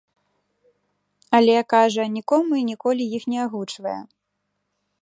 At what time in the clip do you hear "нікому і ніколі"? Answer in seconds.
2.17-3.03